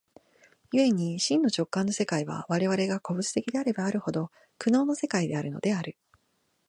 [0.71, 5.95] 故に真の直観の世界は、我々が個物的であればあるほど、苦悩の世界であるのである。